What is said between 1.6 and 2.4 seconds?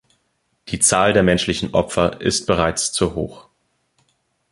Opfer